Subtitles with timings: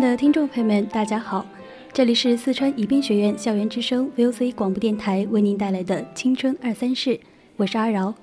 [0.00, 1.44] 的听众朋友们，大家好，
[1.92, 7.10] 这里是四川宜宾学院校园之声 VOC 广播电台为您带来的《青春二三事》，
[7.56, 8.14] 我是阿饶。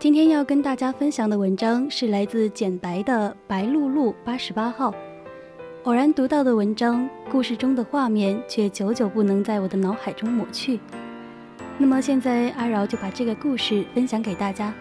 [0.00, 4.92] 今天要跟大家分享的文章是来自简白的白露露八十八号。
[5.84, 10.80] 偶然读到的文章，故事中的画面却久久不能在我的脑海中抹去。
[11.78, 14.74] 那么现在，阿饶就把这个故事分享给大家。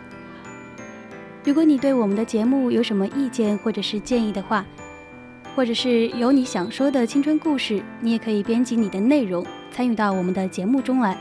[1.48, 4.66] 如果你对我们的节目有什么意见或者是建议的话，
[5.56, 11.18] 或者是有你想说的青春故事，你也可以编辑你的内容参与到我们的节目中来。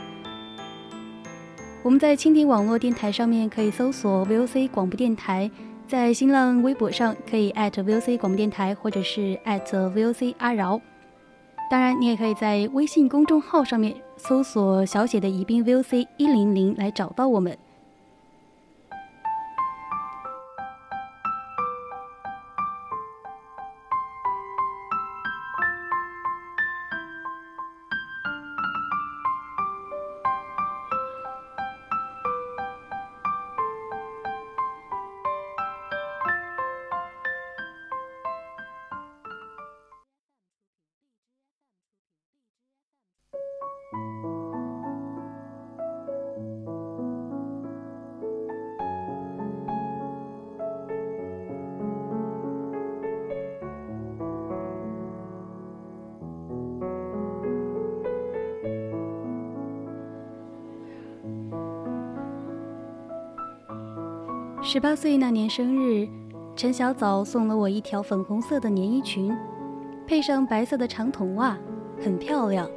[1.81, 5.49] 我们在蜻蜓网络电台上面可以搜索 VOC 广播电台，
[5.87, 10.81] 在新浪微博上可以 @VOC 广播电台，或者是 @VOC 阿饶。
[11.71, 17.57] 当然，你也可以在微信公众号上面搜索小写的宜宾 VOC 一零零来找到我们。
[64.69, 66.05] 十八岁那年生日，
[66.53, 69.33] 陈小枣送了我一条粉红色的连衣裙，
[70.05, 71.57] 配上白色的长筒袜，
[72.03, 72.69] 很漂亮。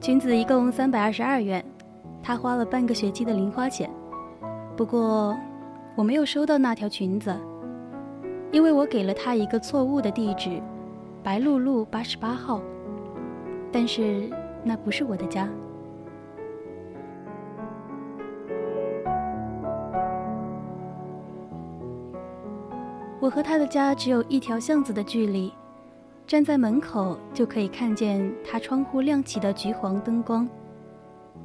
[0.00, 1.64] 裙子一共三百二十二元，
[2.20, 3.88] 他花了半个学期的零花钱。
[4.76, 5.38] 不过，
[5.94, 7.32] 我没有收到那条裙子，
[8.50, 10.60] 因为我给了他一个错误的地址，
[11.22, 12.60] 白鹿路八十八号。
[13.70, 14.28] 但是
[14.64, 15.48] 那不是我的家。
[23.28, 25.52] 我和他的家只有一条巷子的距离，
[26.26, 30.48] 站在门口就可以看见他窗户亮起的橘黄灯光。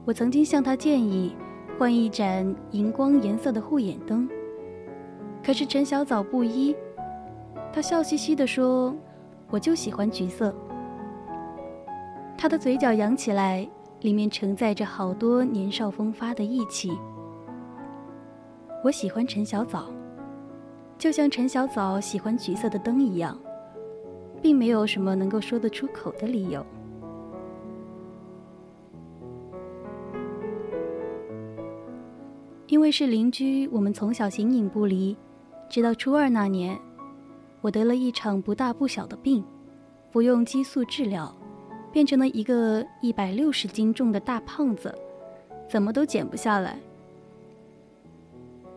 [0.06, 1.36] 我曾经向他建议
[1.78, 4.30] 换一盏荧光颜色的护眼灯，
[5.46, 6.74] 可是陈小枣不依，
[7.74, 8.96] 他笑嘻嘻地说
[9.52, 10.56] ：“我就喜欢橘色。”
[12.40, 13.68] 他的嘴角扬起来，
[14.00, 16.98] 里面承载着好多年少风发的意气。
[18.86, 19.88] 我喜欢陈小枣。
[21.04, 23.38] 就像陈小枣喜欢橘色的灯一样，
[24.42, 26.66] 并没有什么能够说得出口的理由。
[32.68, 35.18] 因为是邻居，我们从小形影不离，
[35.68, 36.80] 直到初二那年，
[37.60, 39.44] 我得了一场不大不小的病，
[40.10, 41.36] 服用激素治疗，
[41.92, 44.98] 变成了一个一百六十斤重的大胖子，
[45.68, 46.80] 怎么都减不下来。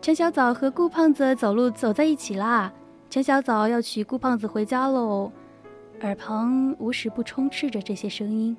[0.07, 2.71] 陈小枣和顾胖子走路走在一起啦。
[3.09, 5.29] 陈小枣要娶顾胖子回家喽，
[5.99, 8.55] 耳旁无时不充斥着这些声音。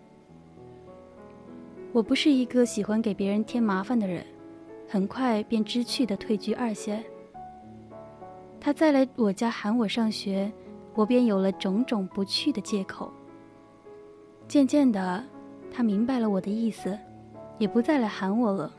[1.91, 4.23] 我不是一个喜欢给别人添麻烦的人，
[4.87, 7.03] 很快便知趣的退居二线。
[8.61, 10.53] 他再来我家喊我上学，
[10.93, 13.11] 我便有了种种不去的借口。
[14.47, 15.25] 渐渐的，
[15.73, 16.99] 他明白了我的意思，
[17.56, 18.71] 也不再来喊我了。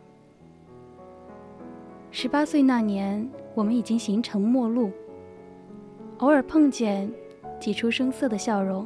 [2.11, 4.91] 十八岁那年，我们已经形成陌路。
[6.17, 7.09] 偶尔碰见，
[7.59, 8.85] 挤出生涩的笑容，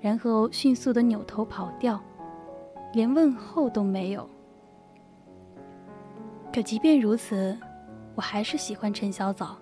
[0.00, 2.00] 然后迅速的扭头跑掉，
[2.92, 4.28] 连问候都没有。
[6.52, 7.56] 可即便如此，
[8.14, 9.56] 我还是喜欢陈小枣。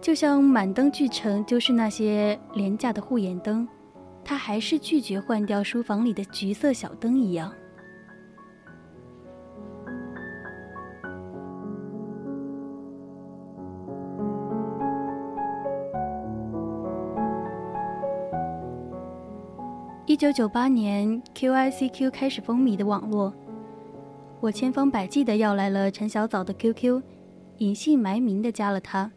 [0.00, 3.68] 就像满灯俱成就是那些廉价的护眼灯，
[4.24, 7.52] 他还是拒绝换掉书房里的橘色小灯一样。
[20.12, 23.32] 一九九八年，QICQ 开始风靡的网络，
[24.40, 27.00] 我千方百计地要来了陈小枣的 QQ，
[27.56, 29.10] 隐姓埋名地加了他。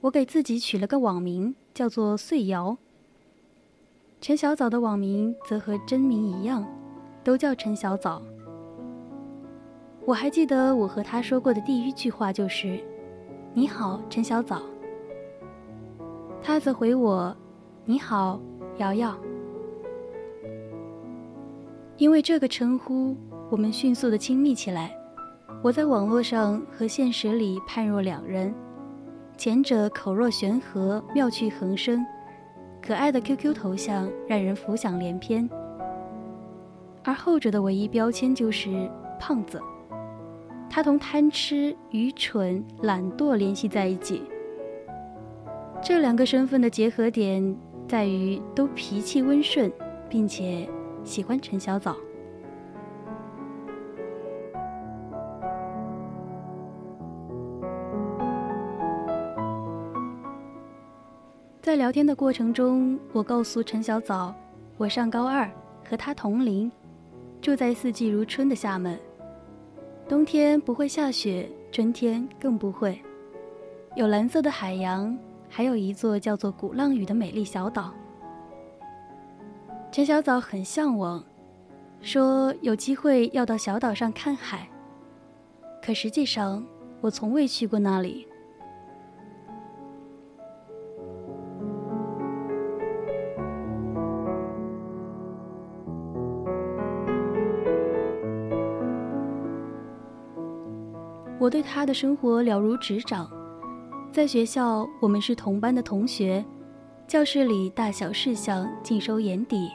[0.00, 2.76] 我给自己取了个网名，叫做碎瑶。
[4.20, 6.66] 陈小枣的网名则和真名一样，
[7.22, 8.20] 都叫陈小枣。
[10.04, 12.80] 我还记得我和他说过的第一句话就是
[13.54, 14.62] ：“你好，陈小枣。”
[16.42, 17.36] 他则回我
[17.86, 18.40] ：“你好，
[18.78, 19.16] 瑶瑶。”
[22.02, 23.16] 因为这个称呼，
[23.48, 24.92] 我们迅速的亲密起来。
[25.62, 28.52] 我在网络上和现实里判若两人。
[29.36, 32.04] 前者口若悬河，妙趣横生，
[32.84, 35.48] 可爱的 QQ 头像让人浮想联翩；
[37.04, 38.90] 而后者的唯一标签就是
[39.20, 39.62] 胖子，
[40.68, 44.24] 他同贪吃、愚蠢、懒惰联系在一起。
[45.80, 47.56] 这两个身份的结合点
[47.86, 49.72] 在于都脾气温顺，
[50.08, 50.68] 并且
[51.04, 51.96] 喜欢陈小枣。
[61.60, 64.34] 在聊天的过程中，我告诉陈小枣，
[64.76, 65.50] 我上高二，
[65.88, 66.70] 和他同龄，
[67.40, 68.98] 住在四季如春的厦门，
[70.08, 73.00] 冬天不会下雪，春天更不会，
[73.96, 75.16] 有蓝色的海洋，
[75.48, 77.94] 还有一座叫做鼓浪屿的美丽小岛。
[79.92, 81.22] 陈小枣很向往，
[82.00, 84.66] 说有机会要到小岛上看海，
[85.84, 86.64] 可实际上
[87.02, 88.26] 我从未去过那里。
[101.38, 103.30] 我对他的生活了如指掌，
[104.10, 106.42] 在学校我们是同班的同学，
[107.06, 109.70] 教室里大小事项尽收眼底，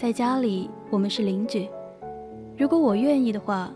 [0.00, 1.68] 在家里我们是邻居。
[2.56, 3.70] 如果我愿意的话，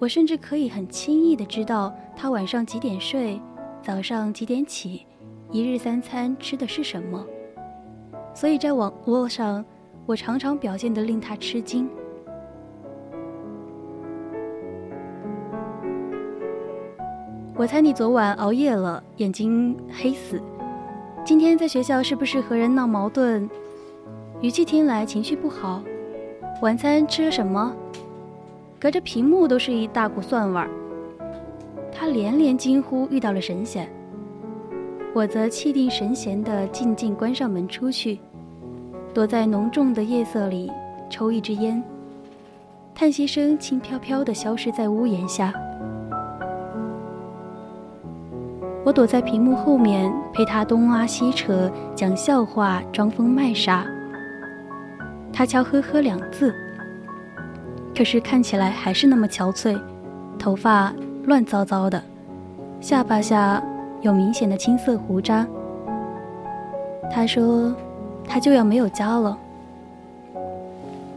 [0.00, 3.40] 我甚至可以很轻易的知道他晚上几点睡，
[3.80, 5.06] 早上几点起，
[5.52, 7.24] 一日三餐吃的是什么。
[8.34, 9.64] 所以在网络上，
[10.04, 11.88] 我常常表现得令他吃惊。
[17.54, 20.42] 我猜你昨晚熬夜了，眼睛黑死。
[21.24, 23.48] 今天在学校是不是和人闹矛盾？
[24.40, 25.82] 语气听来情绪不好。
[26.62, 27.74] 晚餐吃了什么？
[28.78, 30.70] 隔着屏幕都是一大股蒜味儿。
[31.90, 33.88] 他连连惊呼遇到了神仙。
[35.12, 38.20] 我则气定神闲地静静关上门出去，
[39.12, 40.70] 躲在浓重的夜色里
[41.10, 41.82] 抽一支烟。
[42.94, 45.52] 叹息声轻飘飘地消失在屋檐下。
[48.84, 53.84] 我躲在屏幕后面，陪他东拉西扯，讲笑话，装疯卖傻。
[55.38, 56.52] 他悄呵呵两字，
[57.96, 59.80] 可是看起来还是那么憔悴，
[60.36, 60.92] 头发
[61.26, 62.02] 乱糟糟的，
[62.80, 63.62] 下巴下
[64.00, 65.46] 有明显的青色胡渣。
[67.08, 67.72] 他说，
[68.26, 69.38] 他就要没有家了。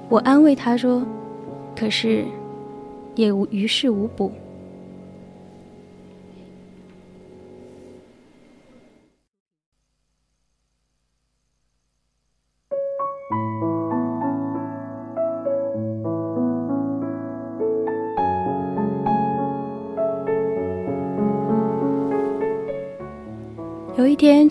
[0.08, 1.02] 我安慰他说，
[1.76, 2.24] 可是，
[3.16, 4.32] 也无于事无补。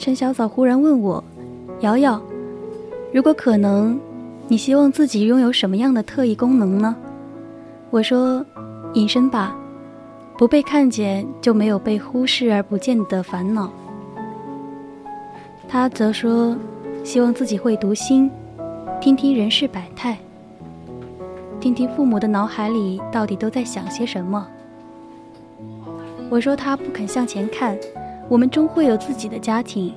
[0.00, 1.22] 陈小枣忽然问我
[1.80, 2.18] ：“瑶瑶，
[3.12, 4.00] 如果可能，
[4.48, 6.96] 你希望自己拥有什么样的特异功能呢？”
[7.92, 8.42] 我说
[8.94, 9.54] ：“隐身吧，
[10.38, 13.70] 不被看见就没有被忽视而不见的烦恼。”
[15.68, 16.56] 他则说
[17.04, 18.30] ：“希望自己会读心，
[19.02, 20.16] 听听人世百态，
[21.60, 24.48] 听听父母的脑海里到底都在想些什么。”
[26.30, 27.76] 我说：“他不肯向前看。”
[28.30, 29.92] 我们终会有自己的家庭。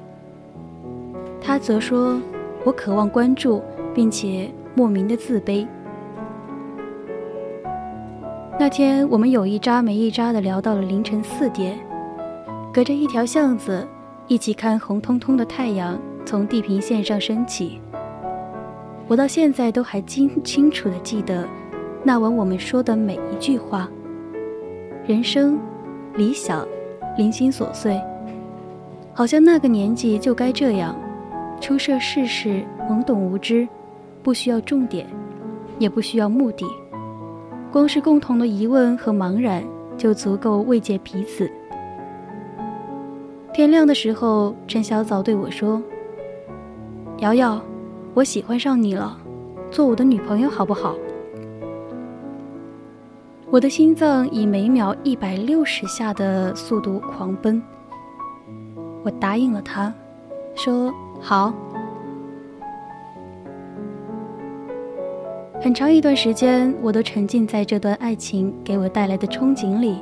[1.40, 2.20] 他则说
[2.66, 3.62] ：“我渴望关注，
[3.94, 5.68] 并且莫名的自卑。”
[8.60, 11.78] 那天我们有一扎没一扎的聊到了凌晨四点，
[12.74, 13.88] 隔着一条巷子，
[14.28, 17.80] 一起看红彤彤的太阳从地平线上升起。
[19.08, 21.48] 我到现在都还清清楚的记得，
[22.04, 23.88] 那晚我们说的每一句话。
[25.06, 25.60] 人生，
[26.16, 26.66] 理想，
[27.18, 28.02] 零星琐碎，
[29.16, 30.96] 好像那个年纪就该这样，
[31.62, 33.68] 初涉世事，懵懂无知，
[34.24, 35.06] 不需要重点，
[35.78, 36.66] 也不需要目的，
[37.72, 39.64] 光是共同的疑问和茫然
[39.98, 41.48] 就足够慰藉彼此。
[43.54, 45.80] 天亮的时候，陈小早对我说
[47.22, 47.62] ：“瑶瑶，
[48.16, 49.16] 我喜欢上你了，
[49.70, 50.96] 做我的女朋友好不好？”
[53.52, 57.62] 我的心脏以每秒一百六十下的速度狂奔。
[59.04, 59.94] 我答应了他，
[60.56, 61.54] 说好。
[65.62, 70.02] 很长一段时间，我都沉浸在这段爱情给我带来的憧憬里。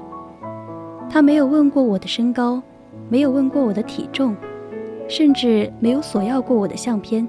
[1.10, 2.62] 他没有问过我的身高，
[3.10, 4.36] 没有问过我的体重，
[5.08, 7.28] 甚至没有索要过我的相片。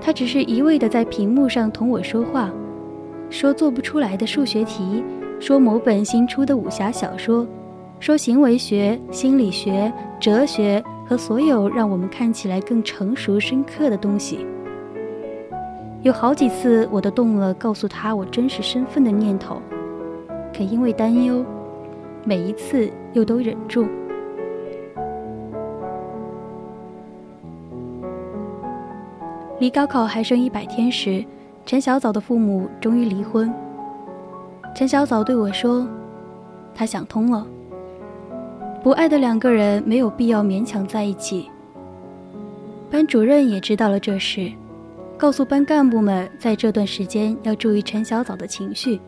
[0.00, 2.50] 他只是一味的在屏幕上同我说话。
[3.30, 5.04] 说做不出来的数学题，
[5.38, 7.46] 说某本新出的武侠小说，
[8.00, 14.46] 说行为学、心理学、哲学和所有让我们看起来更成熟、深刻的东西。
[16.02, 19.60] 有好几次，我都动了告诉他我真实身份的念头，
[20.56, 21.44] 可因为担忧，
[22.24, 23.86] 每一次又都忍住。
[29.58, 31.24] 离高考还剩一百天时。
[31.66, 33.52] 陈小早的父母终于离婚。
[34.74, 35.86] 陈小早对我说
[36.74, 37.46] ：“他想通了，
[38.82, 41.48] 不爱的两个人没有必要勉强在一起。”
[42.90, 44.50] 班主任也知道了这事，
[45.18, 48.98] 告诉班干部们在这段时间要注意陈小早的情绪。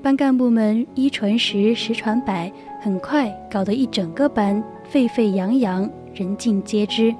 [0.00, 7.12] 班干部们一传十，十传百，很快搞得一整个班沸沸扬扬，人尽皆知。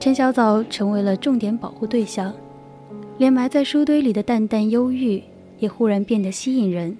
[0.00, 2.32] 陈小早成为了重点保护对象，
[3.18, 5.22] 连埋在书堆里的淡淡忧郁
[5.58, 6.96] 也忽然变得吸引人。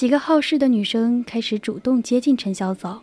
[0.00, 3.02] 几个好事的女生开始主动接近陈小枣，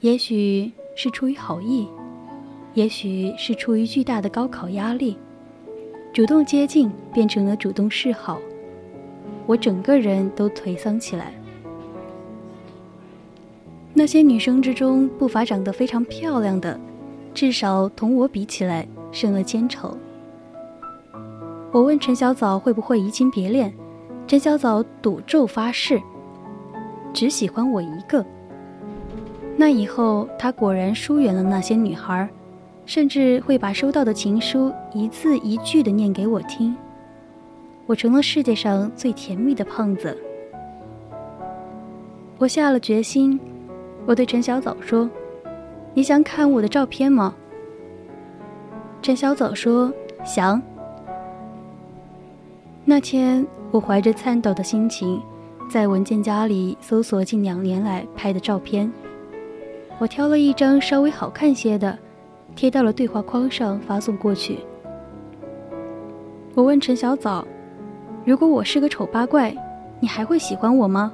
[0.00, 1.88] 也许是出于好意，
[2.74, 5.16] 也许是出于巨大的高考压力，
[6.12, 8.38] 主动接近变成了主动示好，
[9.46, 11.32] 我整个人都颓丧起来。
[13.94, 16.78] 那些女生之中，不乏长得非常漂亮的。
[17.32, 19.96] 至少同我比起来，胜了千筹。
[21.72, 23.72] 我问陈小枣会不会移情别恋，
[24.28, 25.98] 陈小早赌咒发誓，
[27.14, 28.22] 只喜欢我一个。
[29.56, 32.28] 那以后，他果然疏远了那些女孩，
[32.84, 36.76] 甚至会把收到的情书一字一句的念给我听。
[37.86, 40.14] 我成了世界上最甜蜜的胖子。
[42.36, 43.40] 我下了决心，
[44.04, 45.08] 我对陈小早说。
[45.94, 47.34] 你想看我的照片吗？
[49.00, 49.90] 陈小早说
[50.22, 50.60] 想。
[52.84, 55.20] 那天，我怀着颤抖的心情，
[55.70, 58.90] 在文件夹里搜索近两年来拍的照片。
[59.98, 61.98] 我挑了一张稍微好看些的，
[62.54, 64.60] 贴到了对话框上，发送过去。
[66.54, 67.46] 我问陈小早
[68.24, 69.54] ：“如果我是个丑八怪，
[70.00, 71.12] 你还会喜欢我吗？”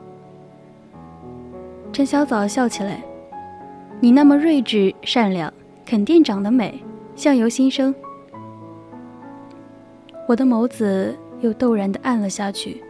[1.92, 3.02] 陈小早笑起来。
[4.00, 5.52] 你那么睿智善良，
[5.86, 6.82] 肯定长得美，
[7.16, 7.94] 相由心生。
[10.26, 12.82] 我的眸子又陡然的暗了下去。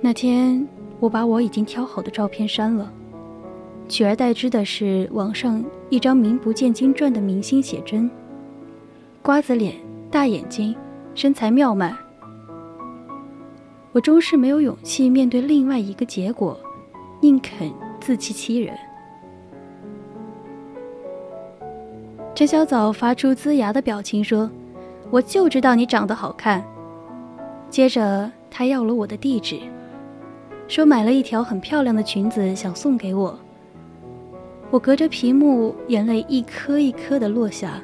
[0.00, 0.66] 那天，
[0.98, 2.92] 我把我已经挑好的照片删了，
[3.88, 8.10] 取而代之的是网上一张名不见经传的明星写真，
[9.22, 9.74] 瓜子脸，
[10.10, 10.74] 大眼睛，
[11.14, 11.96] 身材妙曼。
[13.92, 16.58] 我终是没有勇气面对另外一个结果，
[17.20, 17.72] 宁肯。
[18.02, 18.74] 自欺欺人。
[22.34, 24.50] 陈小早发出龇牙的表情说
[25.10, 26.64] ：“我就知道你长得好看。”
[27.68, 29.60] 接着他要了我的地址，
[30.66, 33.38] 说买了一条很漂亮的裙子想送给我。
[34.70, 37.80] 我隔着屏幕，眼泪一颗一颗的落下。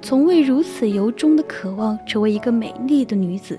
[0.00, 3.58] 从未如此由衷的渴望成为一个美丽的女子。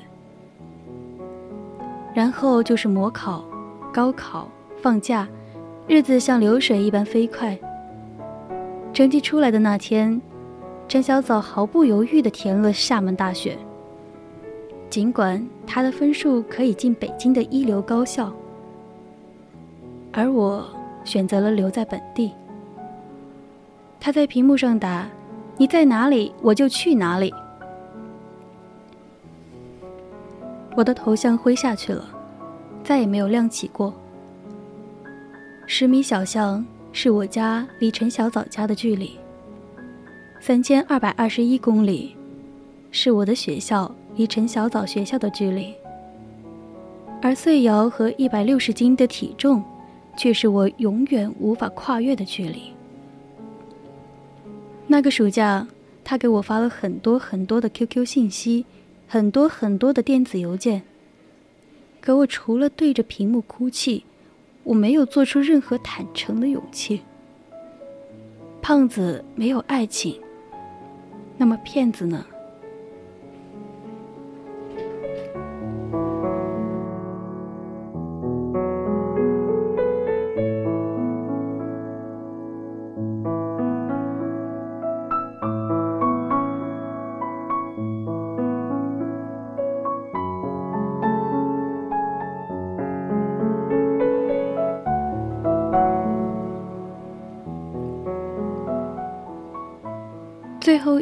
[2.14, 3.46] 然后就是模考、
[3.94, 4.50] 高考。
[4.82, 5.28] 放假，
[5.88, 7.58] 日子像流水一般飞快。
[8.94, 10.22] 成绩出来的那天，
[10.90, 13.56] 陈小早毫不犹豫地填了厦门大学。
[14.90, 18.34] 尽管他的分数可以进北京的一流高校，
[20.12, 20.68] 而我
[21.04, 22.32] 选择了留在本地。
[24.00, 25.08] 他在屏幕上打
[25.58, 27.32] ：“你在哪里，我就去哪里。”
[30.76, 32.04] 我的头像灰下去了，
[32.84, 33.94] 再也没有亮起过。
[35.68, 39.20] 十米小巷是我家离陈小枣家的距离。
[40.42, 42.16] 三千二百二十一公里，
[42.92, 45.74] 是我的学校离陈小枣学校的距离。
[47.22, 49.64] 而岁瑶和一百六十斤的体重，
[50.18, 52.72] 却是我永远无法跨越的距离。
[54.88, 55.68] 那个暑假，
[56.04, 58.66] 他给我发了很多很多的 QQ 信息，
[59.08, 60.82] 很多很多的电子邮件。
[62.00, 64.06] 可我除了对着屏幕哭泣。
[64.62, 67.02] 我没有做出任何坦诚的勇气。
[68.62, 70.22] 胖子没有爱情，
[71.40, 72.26] 那么骗子呢？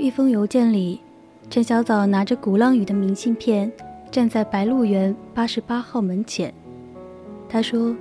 [0.07, 1.01] 一封邮件里，
[1.49, 3.69] 陈小枣拿着鼓浪屿的明信片，
[4.09, 6.53] 站在白鹿原八十八号门前。
[7.49, 7.93] 他说：“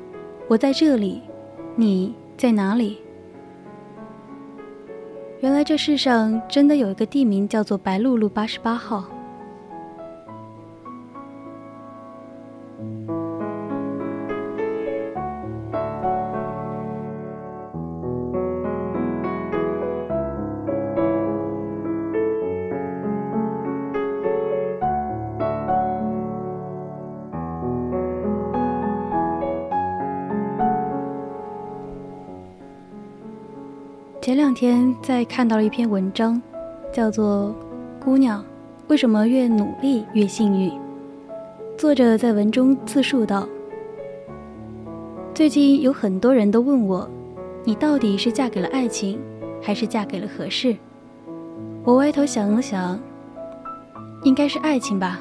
[0.46, 1.20] 我在这里，
[1.74, 2.98] 你在哪里？”
[5.42, 9.06] 原来这世上真的有一个地名叫做白鹿路八十八号。
[34.36, 36.42] 前两天在看到了一篇文章，
[36.92, 37.54] 叫做
[38.04, 38.44] 《姑娘
[38.86, 40.70] 为什么越努力越幸运》。
[41.78, 43.48] 作者在文中自述道
[45.32, 47.08] ：“最近有很多人都问我，
[47.64, 49.18] 你到底是嫁给了爱情，
[49.62, 50.76] 还是嫁给了合适？”
[51.82, 53.00] 我歪头想了想，
[54.22, 55.18] 应该是爱情吧。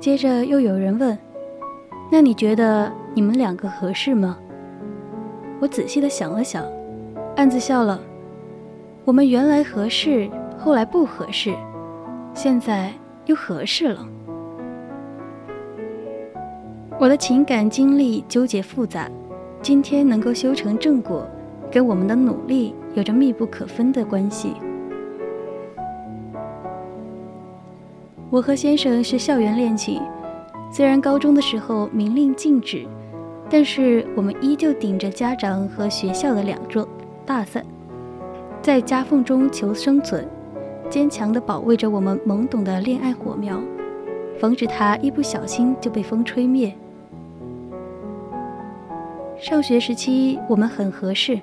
[0.00, 1.18] 接着又有人问
[2.10, 4.38] ：“那你觉得你们两个合适吗？”
[5.60, 6.64] 我仔细的想了想。
[7.40, 7.98] 暗自笑了，
[9.02, 11.54] 我们原来合适，后来不合适，
[12.34, 12.92] 现在
[13.24, 14.06] 又合适了。
[16.98, 19.10] 我的情感经历纠结复杂，
[19.62, 21.26] 今天能够修成正果，
[21.72, 24.52] 跟我们的努力有着密不可分的关系。
[28.28, 30.02] 我和先生是校园恋情，
[30.70, 32.86] 虽然高中的时候明令禁止，
[33.48, 36.86] 但是我们依旧顶着家长和学校的两座。
[37.30, 37.64] 大伞，
[38.60, 40.26] 在夹缝中求生存，
[40.88, 43.60] 坚强地保卫着我们懵懂的恋爱火苗，
[44.40, 46.74] 防止它一不小心就被风吹灭。
[49.38, 51.40] 上学时期我们很合适，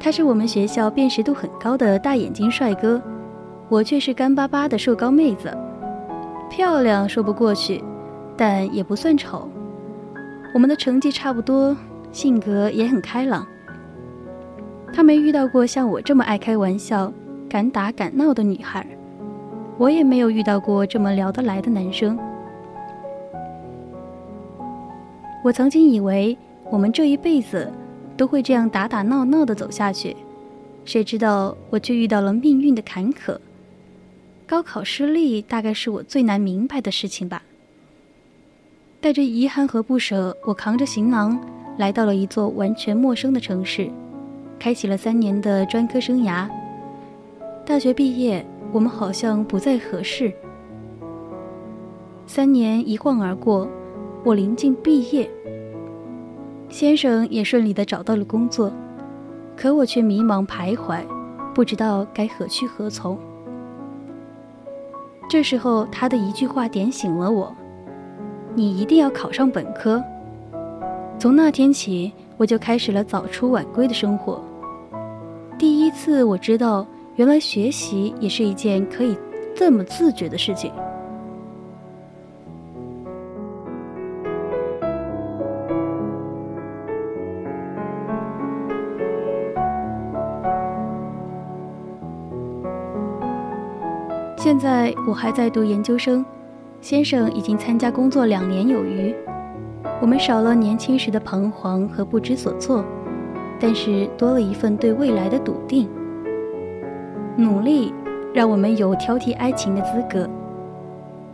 [0.00, 3.00] 他是我们学校辨识度很高的大眼睛帅哥，
[3.68, 5.56] 我却是干巴巴的瘦高妹子，
[6.50, 7.80] 漂亮说不过去，
[8.36, 9.48] 但也不算丑。
[10.52, 11.76] 我们的成绩差不多，
[12.10, 13.46] 性格也很开朗。
[14.92, 17.12] 他没遇到过像我这么爱开玩笑、
[17.48, 18.86] 敢打敢闹的女孩，
[19.78, 22.18] 我也没有遇到过这么聊得来的男生。
[25.42, 26.36] 我曾经以为
[26.70, 27.72] 我们这一辈子
[28.16, 30.14] 都会这样打打闹闹的走下去，
[30.84, 33.36] 谁知道我却遇到了命运的坎坷。
[34.46, 37.42] 高考失利大概是我最难明白的事情吧。
[39.00, 41.40] 带着遗憾和不舍，我扛着行囊
[41.78, 43.90] 来到了一座完全陌生的城市。
[44.62, 46.48] 开启了三年的专科生涯。
[47.66, 50.32] 大学毕业，我们好像不再合适。
[52.28, 53.68] 三年一晃而过，
[54.22, 55.28] 我临近毕业，
[56.68, 58.72] 先生也顺利的找到了工作，
[59.56, 61.00] 可我却迷茫徘徊，
[61.52, 63.18] 不知道该何去何从。
[65.28, 67.52] 这时候，他的一句话点醒了我
[68.54, 70.00] ：“你一定要考上本科。”
[71.18, 74.40] 从那天起，我就开始了早出晚归的生活。
[75.92, 79.16] 次我知道，原来学习也是一件可以
[79.54, 80.72] 这么自觉的事情。
[94.36, 96.24] 现在我还在读研究生，
[96.80, 99.14] 先生已经参加工作两年有余，
[100.00, 102.84] 我们少了年轻时的彷徨和不知所措。
[103.62, 105.88] 但是多了一份对未来的笃定。
[107.36, 107.94] 努力
[108.34, 110.28] 让我们有挑剔爱情的资格。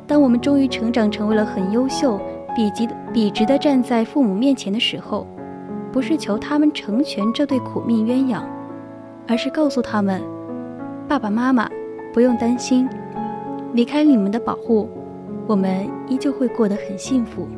[0.07, 2.21] 当我们终于成长成为了很优秀、
[2.55, 5.27] 笔直、笔直的站在父母面前的时候，
[5.91, 8.43] 不是求他们成全这对苦命鸳鸯，
[9.27, 10.23] 而是告诉他们：
[11.09, 11.67] 爸爸妈妈
[12.13, 12.87] 不用担心，
[13.73, 14.89] 离开你们的保护，
[15.47, 17.49] 我们依旧会过得很幸福。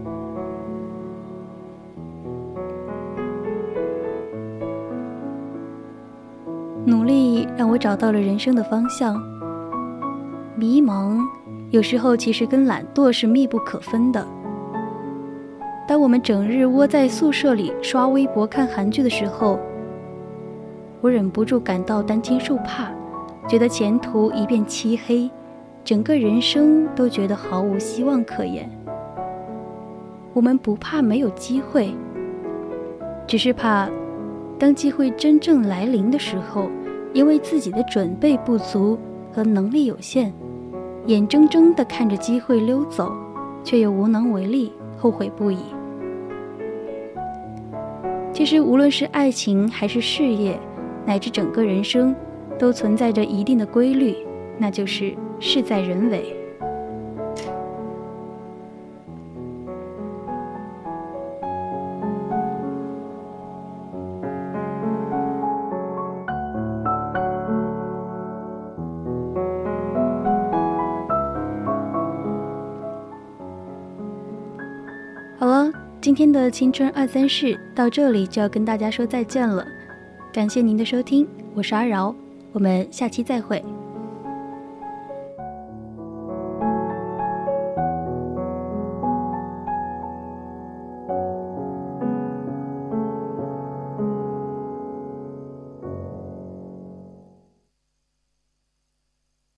[6.87, 9.21] 努力让我找到了人生的方向。
[10.57, 11.21] 迷茫，
[11.71, 14.27] 有时候其实跟懒惰是密不可分的。
[15.87, 19.59] 当我们整日窝在宿舍里刷微博、看韩剧的时候，
[21.01, 22.91] 我忍不住感到担惊受怕，
[23.49, 25.31] 觉得前途一片漆黑，
[25.85, 28.71] 整个人生都觉得毫无希望可言。
[30.33, 31.93] 我们不怕没有机会，
[33.27, 33.89] 只是怕。
[34.61, 36.71] 当机会真正来临的时候，
[37.15, 38.99] 因为自己的准备不足
[39.33, 40.31] 和能力有限，
[41.07, 43.11] 眼睁睁地看着机会溜走，
[43.65, 45.57] 却又无能为力，后悔不已。
[48.35, 50.61] 其实，无论是爱情还是事业，
[51.07, 52.15] 乃至整个人生，
[52.59, 54.15] 都存在着一定的规律，
[54.59, 56.37] 那就是事在人为。
[76.11, 79.65] 今天的青春二三事到这里就要跟大家说再见了，
[80.33, 82.13] 感谢您的收听，我是阿饶，
[82.51, 83.65] 我们下期再会。